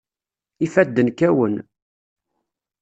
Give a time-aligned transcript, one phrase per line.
[0.65, 1.55] Ifadden kkawen.